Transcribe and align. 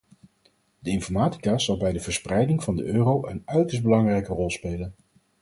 De 0.79 0.89
informatica 0.89 1.57
zal 1.57 1.77
bij 1.77 1.91
de 1.91 1.99
verspreiding 1.99 2.63
van 2.63 2.75
de 2.75 2.83
euro 2.83 3.25
een 3.27 3.41
uiterst 3.45 3.83
belangrijke 3.83 4.33
rol 4.33 4.49
spelen. 4.49 4.95